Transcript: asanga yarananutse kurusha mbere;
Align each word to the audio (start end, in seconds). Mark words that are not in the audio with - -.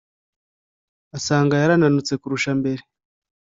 asanga 1.17 1.55
yarananutse 1.61 2.13
kurusha 2.21 2.51
mbere; 2.59 2.81